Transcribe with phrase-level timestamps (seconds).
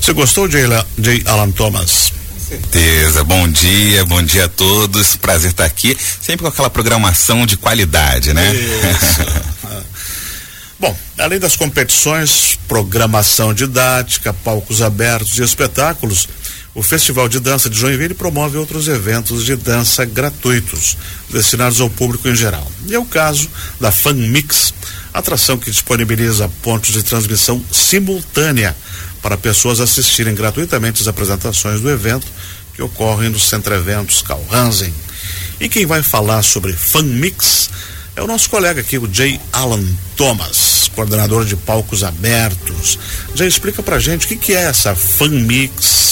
[0.00, 0.58] Você gostou de
[0.98, 1.22] J.
[1.26, 2.12] Alan Thomas?
[2.50, 3.22] certeza.
[3.22, 5.14] Bom dia, bom dia a todos.
[5.14, 8.52] Prazer estar aqui, sempre com aquela programação de qualidade, né?
[8.52, 9.20] Isso.
[10.80, 16.26] Bom, além das competições, programação didática, palcos abertos e espetáculos,
[16.74, 20.96] o Festival de Dança de Joinville promove outros eventos de dança gratuitos,
[21.28, 22.66] destinados ao público em geral.
[22.86, 23.46] E é o caso
[23.78, 24.72] da Fan Mix,
[25.12, 28.74] atração que disponibiliza pontos de transmissão simultânea
[29.20, 32.26] para pessoas assistirem gratuitamente as apresentações do evento
[32.74, 34.94] que ocorrem no Centro Eventos Calhansen.
[35.60, 37.68] E quem vai falar sobre Fan Mix
[38.16, 39.84] é o nosso colega aqui, o Jay Alan
[40.16, 42.98] Thomas, coordenador de palcos abertos.
[43.34, 46.10] Já explica pra gente o que, que é essa Fan Mix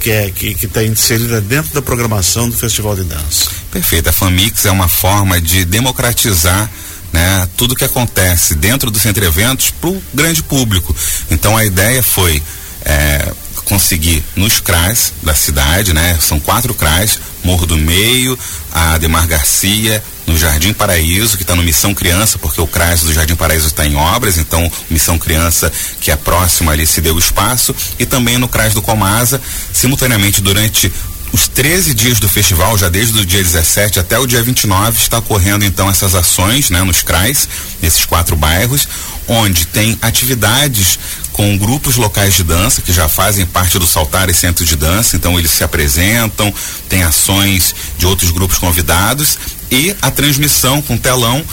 [0.00, 0.32] que é
[0.62, 3.50] está inserida dentro da programação do Festival de Dança.
[3.70, 4.08] Perfeito.
[4.08, 6.70] A Fan Mix é uma forma de democratizar
[7.12, 10.94] né, tudo que acontece dentro do centro eventos para o grande público.
[11.30, 12.42] Então a ideia foi
[12.84, 13.32] é,
[13.70, 16.18] conseguir nos CRAS da cidade, né?
[16.20, 18.36] São quatro CRAS, Morro do Meio,
[18.72, 23.12] a Ademar Garcia, no Jardim Paraíso, que está no Missão Criança, porque o CRAS do
[23.12, 27.72] Jardim Paraíso está em obras, então Missão Criança, que é próxima ali, se deu espaço,
[27.96, 29.40] e também no CRAS do Comasa,
[29.72, 30.92] simultaneamente durante
[31.32, 35.18] os 13 dias do festival, já desde o dia 17 até o dia 29, está
[35.18, 37.48] ocorrendo então essas ações, né, nos CRAs,
[37.80, 38.88] nesses quatro bairros,
[39.28, 40.98] onde tem atividades
[41.32, 45.16] com grupos locais de dança que já fazem parte do Saltar e Centro de Dança,
[45.16, 46.52] então eles se apresentam,
[46.88, 49.38] tem ações de outros grupos convidados
[49.70, 51.44] e a transmissão com telão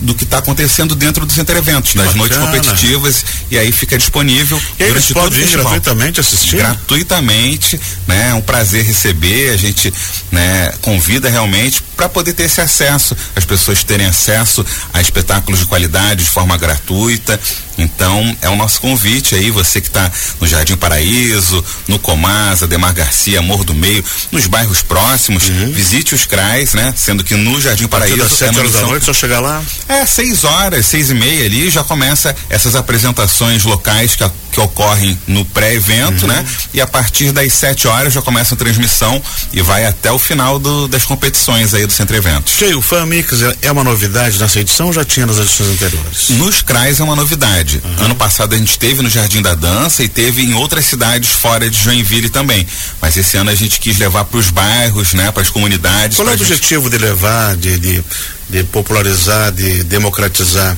[0.00, 2.18] do que está acontecendo dentro do Center Eventos, das Bacana.
[2.18, 5.64] noites competitivas, e aí fica disponível e durante todo o festival.
[5.64, 6.56] gratuitamente assistir?
[6.56, 8.30] Gratuitamente, né?
[8.30, 9.92] É um prazer receber, a gente,
[10.30, 15.66] né, convida realmente para poder ter esse acesso, as pessoas terem acesso a espetáculos de
[15.66, 17.38] qualidade de forma gratuita.
[17.76, 22.92] Então, é o nosso convite aí, você que está no Jardim Paraíso, no Comasa, Demar
[22.92, 25.72] Garcia, Morro do Meio, nos bairros próximos, uhum.
[25.72, 26.94] visite os CRAs, né?
[26.96, 28.22] Sendo que no Jardim Paraíso.
[28.22, 29.62] Às sete é horas da noite, só chegar lá?
[29.88, 35.18] É, seis horas, seis e meia ali, já começa essas apresentações locais que, que ocorrem
[35.26, 36.28] no pré-evento, uhum.
[36.28, 36.46] né?
[36.72, 39.20] E a partir das sete horas já começa a transmissão
[39.52, 42.54] e vai até o final do, das competições aí do Centro Eventos.
[42.54, 46.28] Cheio, o Fan Mix é uma novidade nessa edição ou já tinha nas edições anteriores?
[46.30, 47.82] Nos CRAs é uma novidade.
[47.84, 48.04] Uhum.
[48.04, 51.68] Ano passado a gente teve no Jardim da Dança e teve em outras cidades fora
[51.68, 52.64] de Joinville também.
[53.02, 55.32] Mas esse ano a gente quis levar para os bairros, né?
[55.32, 56.16] Para as comunidades.
[56.16, 58.04] Qual é o objetivo de levar, de, de,
[58.48, 60.76] de popularizar, de democratizar?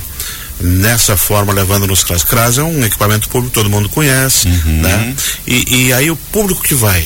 [0.59, 2.23] Nessa forma levando nos CRAS.
[2.23, 4.81] CRAS é um equipamento público, todo mundo conhece, uhum.
[4.81, 5.15] né?
[5.45, 7.05] E, e, aí o público que vai.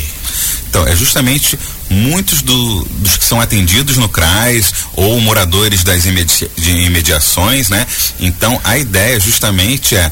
[0.70, 6.50] Então, é justamente muitos do, dos que são atendidos no CRAS ou moradores das imedi
[6.58, 7.86] imediações, né?
[8.20, 10.10] Então, a ideia justamente é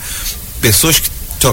[0.60, 1.10] pessoas que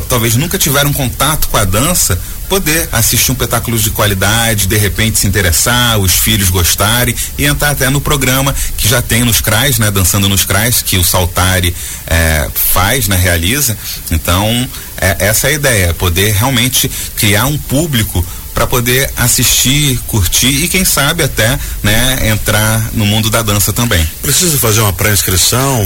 [0.08, 2.18] talvez nunca tiveram contato com a dança
[2.48, 7.70] poder assistir um espetáculo de qualidade, de repente se interessar, os filhos gostarem e entrar
[7.70, 9.90] até no programa que já tem nos CRAs, né?
[9.90, 11.74] Dançando nos CRAs, que o Saltari
[12.06, 13.16] é, faz, né?
[13.16, 13.76] Realiza.
[14.10, 18.24] Então, é, essa é a ideia, poder realmente criar um público
[18.56, 24.02] para poder assistir, curtir e quem sabe até, né, entrar no mundo da dança também.
[24.22, 25.84] Precisa fazer uma pré-inscrição,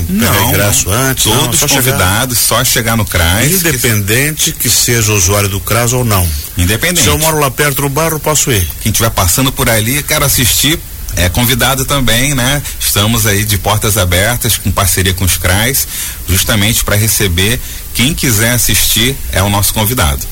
[0.49, 1.25] ingresso antes?
[1.25, 2.59] Todos não, só convidados, chegar...
[2.59, 3.51] só chegar no CRAS.
[3.51, 4.61] Independente que...
[4.61, 6.25] que seja usuário do CRAS ou não.
[6.57, 7.03] Independente.
[7.03, 8.65] Se eu moro lá perto do bairro, posso ir.
[8.83, 10.79] Quem estiver passando por ali, quero assistir,
[11.17, 12.63] é convidado também, né?
[12.79, 15.89] Estamos aí de portas abertas com parceria com os CRAs,
[16.29, 17.61] justamente para receber
[17.95, 20.25] quem quiser assistir é o nosso convidado.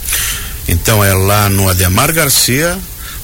[0.68, 2.78] Então é lá no Ademar Garcia,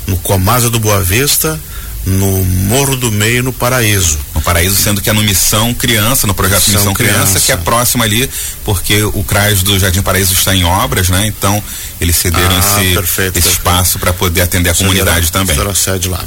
[0.06, 1.60] no Comasa do Boa Vista,
[2.06, 4.18] no Morro do Meio, no Paraíso.
[4.34, 7.52] No Paraíso, sendo que é no Missão Criança, no projeto Missão, Missão Criança, Criança, que
[7.52, 8.28] é próximo ali,
[8.64, 11.26] porque o CRAS do Jardim Paraíso está em obras, né?
[11.26, 11.62] Então,
[12.00, 13.48] eles cederam ah, esse, perfeito, esse perfeito.
[13.48, 15.56] espaço para poder atender a comunidade será, também.
[15.56, 16.22] Será sede lá.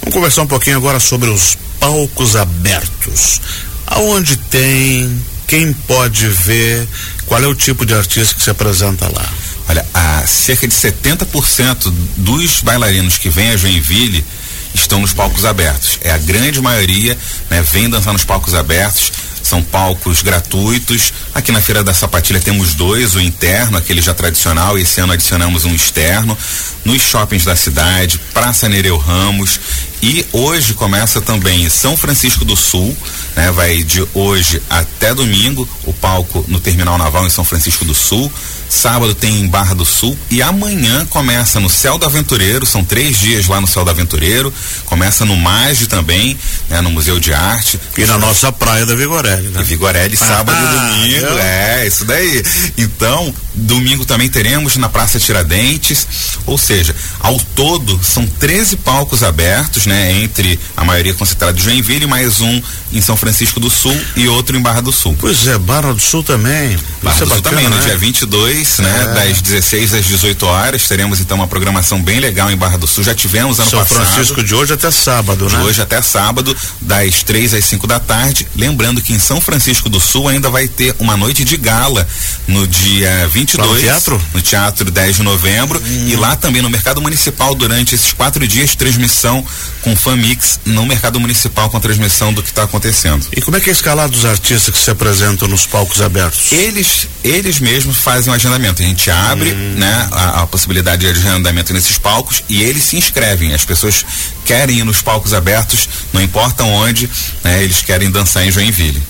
[0.00, 3.40] Vamos conversar um pouquinho agora sobre os palcos abertos.
[3.86, 6.86] Aonde tem, quem pode ver,
[7.26, 9.28] qual é o tipo de artista que se apresenta lá?
[9.68, 14.24] Olha, a cerca de 70% dos bailarinos que vêm a Joinville
[14.72, 15.98] estão nos palcos abertos.
[16.02, 17.18] É a grande maioria,
[17.50, 19.10] né, vem dançar nos palcos abertos.
[19.50, 21.12] São palcos gratuitos.
[21.34, 25.12] Aqui na Feira da Sapatilha temos dois, o interno, aquele já tradicional, e esse ano
[25.12, 26.38] adicionamos um externo.
[26.84, 29.58] Nos shoppings da cidade, Praça Nereu Ramos.
[30.00, 32.96] E hoje começa também em São Francisco do Sul,
[33.34, 33.50] né?
[33.50, 38.32] Vai de hoje até domingo, o palco no Terminal Naval em São Francisco do Sul
[38.70, 43.18] sábado tem em Barra do Sul e amanhã começa no Céu do Aventureiro, são três
[43.18, 44.54] dias lá no Céu do Aventureiro,
[44.86, 46.38] começa no Mage também,
[46.68, 47.80] né, no Museu de Arte.
[47.98, 48.94] E na nossa praia da
[49.40, 49.60] Vigorelli, né?
[49.60, 52.42] E Vigorelli, sábado ah, e domingo, é, isso daí.
[52.76, 56.06] Então, domingo também teremos na Praça Tiradentes,
[56.46, 62.06] ou seja, ao todo são 13 palcos abertos, né, entre a maioria concentrada de Joinville,
[62.06, 65.16] mais um em São Francisco do Sul e outro em Barra do Sul.
[65.18, 66.76] Pois é, Barra do Sul também.
[67.02, 67.76] Barra Isso do é Sul também, né?
[67.76, 69.14] no dia 22, né, é.
[69.14, 73.04] das 16 às 18 horas, teremos então uma programação bem legal em Barra do Sul.
[73.04, 73.98] Já tivemos ano São passado.
[73.98, 75.60] São Francisco de hoje até sábado, de né?
[75.60, 78.46] De hoje até sábado, das 3 às 5 da tarde.
[78.56, 82.04] Lembrando que em São Francisco do Sul ainda vai ter uma noite de gala
[82.48, 83.70] no dia 22.
[83.70, 84.22] no teatro?
[84.34, 85.80] No Teatro 10 de novembro.
[85.80, 86.08] Hum.
[86.08, 89.46] E lá também no Mercado Municipal, durante esses quatro dias, transmissão
[89.82, 93.24] com Famix no Mercado Municipal com transmissão do que está acontecendo.
[93.30, 96.50] E como é que é a escala dos artistas que se apresentam nos palcos abertos?
[96.50, 98.82] Eles, eles mesmos fazem o agendamento.
[98.82, 99.74] A gente abre, hum.
[99.76, 103.54] né, a, a, possibilidade de agendamento nesses palcos e eles se inscrevem.
[103.54, 104.04] As pessoas
[104.44, 107.08] querem ir nos palcos abertos, não importa onde,
[107.44, 109.00] né, eles querem dançar em Joinville.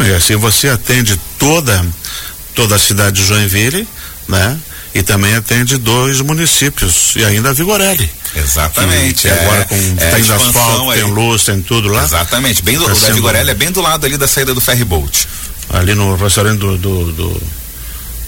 [0.00, 1.84] E assim você atende toda
[2.54, 3.88] toda a cidade de Joinville,
[4.28, 4.58] né?
[4.94, 8.10] E também atende dois municípios e ainda a Vigorelli.
[8.34, 9.22] Exatamente.
[9.22, 11.00] Que, é, agora com é, tem asfalto, aí.
[11.00, 12.04] tem luz, tem tudo lá.
[12.04, 12.62] Exatamente.
[12.62, 14.84] Bem do, tá o da Vigorelli é bem do lado ali da saída do ferry
[14.84, 15.26] boat.
[15.70, 17.42] Ali no restaurante do do, do,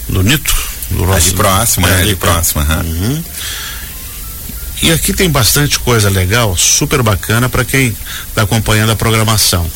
[0.09, 0.55] do Nito.
[0.89, 2.61] Do ali próximo, é, ali, ali próximo.
[2.61, 2.79] Uhum.
[2.79, 3.23] Uhum.
[4.81, 7.95] E aqui tem bastante coisa legal, super bacana para quem
[8.29, 9.69] está acompanhando a programação.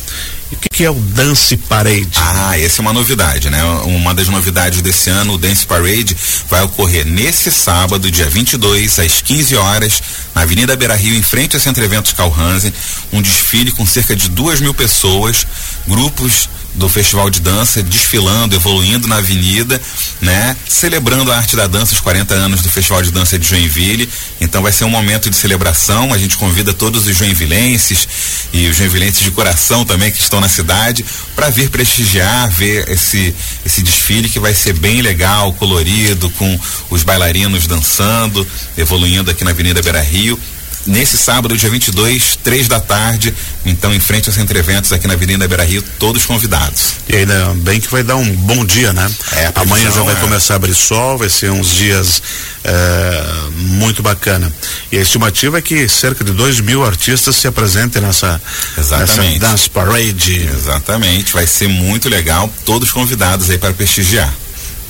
[0.50, 2.08] E o que, que, é o Dance Parade?
[2.16, 3.62] Ah, essa é uma novidade, né?
[3.84, 6.16] Uma das novidades desse ano, o Dance Parade
[6.48, 10.02] vai ocorrer nesse sábado, dia 22, às 15 horas,
[10.34, 12.72] na Avenida Beira Rio, em frente ao Centro Eventos Calhansen.
[13.12, 15.46] Um desfile com cerca de duas mil pessoas,
[15.86, 19.80] grupos do Festival de Dança, desfilando, evoluindo na avenida,
[20.20, 20.56] né?
[20.68, 24.08] Celebrando a arte da dança, os 40 anos do Festival de Dança de Joinville.
[24.40, 26.12] Então vai ser um momento de celebração.
[26.12, 28.08] A gente convida todos os joinvilenses
[28.52, 31.04] e os joinvilenses de coração também que estão na cidade
[31.36, 33.34] para vir prestigiar, ver esse
[33.64, 36.58] esse desfile que vai ser bem legal, colorido, com
[36.90, 38.46] os bailarinos dançando,
[38.76, 40.38] evoluindo aqui na Avenida Beira Rio
[40.86, 43.34] nesse sábado, dia 22, três da tarde,
[43.64, 46.94] então em frente aos Centro Eventos aqui na Avenida Beira Rio, todos convidados.
[47.08, 49.10] E ainda bem que vai dar um bom dia, né?
[49.32, 50.20] É, Amanhã já vai é.
[50.20, 52.22] começar a abrir sol, vai ser uns dias
[52.64, 53.24] é,
[53.56, 54.52] muito bacana.
[54.90, 58.40] E a estimativa é que cerca de dois mil artistas se apresentem nessa,
[58.76, 59.38] Exatamente.
[59.38, 60.48] nessa Dance Parade.
[60.56, 64.32] Exatamente, vai ser muito legal, todos convidados aí para prestigiar.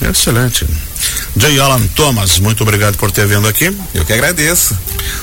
[0.01, 0.65] Excelente.
[1.35, 1.59] J.
[1.59, 3.75] Alan Thomas, muito obrigado por ter vindo aqui.
[3.93, 4.77] Eu que agradeço.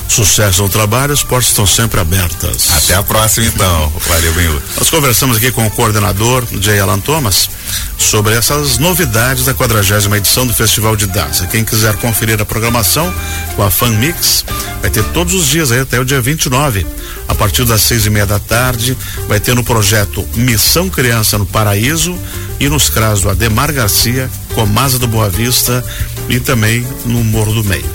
[0.07, 2.71] Sucesso no trabalho, as portas estão sempre abertas.
[2.71, 3.93] Até a próxima então.
[4.07, 4.61] Valeu, Benhu.
[4.77, 6.79] Nós conversamos aqui com o coordenador J.
[6.79, 7.49] Alan Thomas
[7.97, 11.45] sobre essas novidades da quadragésima edição do Festival de Dança.
[11.47, 13.13] Quem quiser conferir a programação
[13.55, 14.43] com a Fan Mix,
[14.81, 16.85] vai ter todos os dias aí até o dia 29.
[17.27, 18.97] A partir das seis e meia da tarde,
[19.27, 22.17] vai ter no projeto Missão Criança no Paraíso
[22.59, 24.29] e nos CRAS do Ademar Garcia,
[24.59, 25.81] Comasa do Boa Vista
[26.27, 27.89] e também no Morro do Meio.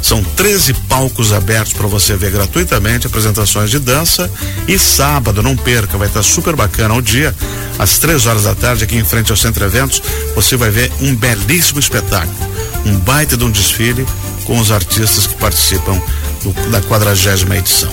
[0.00, 4.30] São 13 palcos abertos para você ver gratuitamente apresentações de dança.
[4.66, 7.36] E sábado, não perca, vai estar super bacana o dia,
[7.78, 10.02] às três horas da tarde, aqui em frente ao Centro Eventos,
[10.34, 12.50] você vai ver um belíssimo espetáculo.
[12.86, 14.06] Um baita de um desfile
[14.46, 16.00] com os artistas que participam
[16.42, 17.92] do, da quadragésima edição.